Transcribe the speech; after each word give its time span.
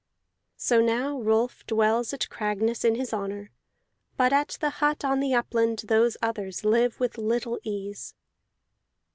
So 0.57 0.81
now 0.81 1.19
Rolf 1.21 1.63
dwells 1.67 2.11
at 2.11 2.27
Cragness 2.27 2.83
in 2.83 2.95
his 2.95 3.13
honor, 3.13 3.51
but 4.17 4.33
at 4.33 4.57
the 4.59 4.71
hut 4.81 5.05
on 5.05 5.19
the 5.19 5.35
upland 5.35 5.83
those 5.87 6.17
others 6.23 6.65
live 6.65 6.99
with 6.99 7.19
little 7.19 7.59
ease. 7.61 8.15